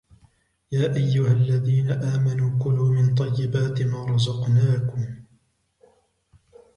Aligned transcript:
يَأَيُّهَا 0.71 1.33
الَّذِينَ 1.33 1.91
آمَنُوا 1.91 2.63
كُلُوا 2.63 2.89
مِنْ 2.89 3.15
طَيِّبَاتِ 3.15 3.81
مَا 3.81 4.05
رَزَقْنَاكُمْ 4.05 5.07